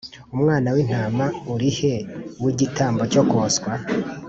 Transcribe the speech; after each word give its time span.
Umwana 0.35 0.67
w 0.75 0.77
intama 0.83 1.25
uri 1.53 1.69
he 1.77 1.93
w 2.43 2.45
igitambo 2.51 3.03
cyo 3.11 3.23
koswa 3.31 3.71